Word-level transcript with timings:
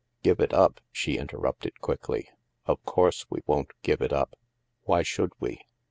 "Give 0.23 0.39
it 0.39 0.51
up?" 0.51 0.81
she 0.91 1.19
interrupted 1.19 1.79
quickly.. 1.79 2.27
"Of 2.65 2.83
course 2.85 3.27
we 3.29 3.41
won't 3.45 3.79
give 3.83 4.01
it 4.01 4.11
up. 4.11 4.35
Why 4.85 5.03
should 5.03 5.31
we? 5.39 5.67